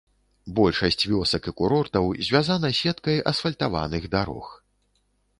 Большасць 0.59 1.03
вёсак 1.09 1.49
і 1.51 1.51
курортаў 1.59 2.07
звязана 2.29 2.71
сеткай 2.79 3.21
асфальтаваных 3.33 4.03
дарог. 4.15 4.49